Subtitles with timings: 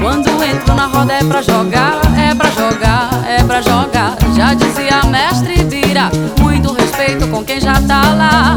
[0.01, 4.17] Quando entro na roda é pra jogar, é pra jogar, é pra jogar.
[4.35, 8.55] Já dizia mestre Vira, muito respeito com quem já tá lá.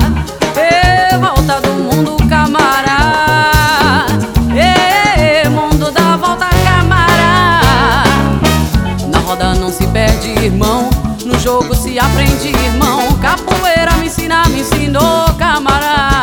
[10.22, 10.90] Irmão.
[11.24, 13.18] No jogo se aprende, irmão.
[13.20, 16.13] Capoeira me ensina, me ensinou, camará.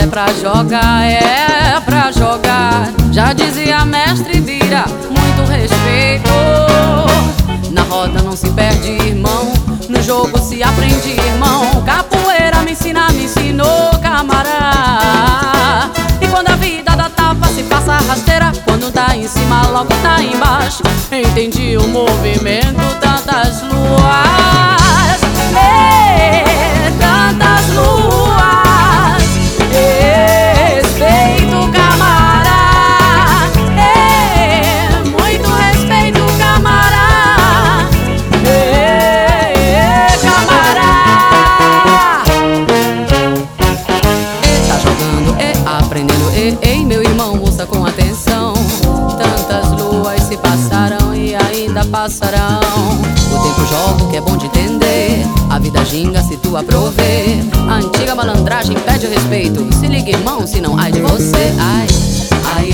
[0.00, 2.92] É pra jogar, é pra jogar.
[3.10, 6.30] Já dizia mestre Vira, muito respeito.
[7.70, 9.52] Na roda não se perde, irmão.
[9.88, 11.82] No jogo se aprende, irmão.
[11.84, 15.90] Capoeira me ensina, me ensinou, camará.
[16.20, 18.52] E quando a vida dá tapa, se passa rasteira.
[18.64, 20.82] Quando tá em cima, logo tá embaixo.
[21.10, 24.37] Entendi o movimento, tantas luas.
[55.88, 57.40] ginga se tu aprover.
[57.68, 59.66] A antiga malandragem pede o respeito.
[59.74, 61.52] Se liga, irmão, se não ai de você.
[61.58, 61.86] Ai,
[62.54, 62.70] ai,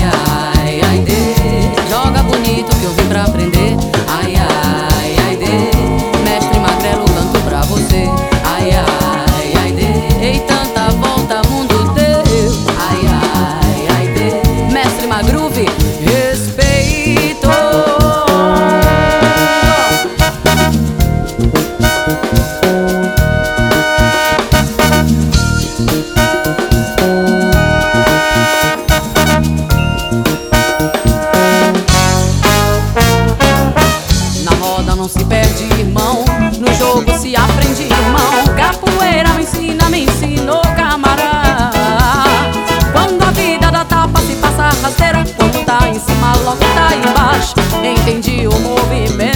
[0.57, 1.89] ai, ai, de.
[1.89, 3.14] Joga bonito que eu vim pra
[48.59, 49.34] nuevo movimiento.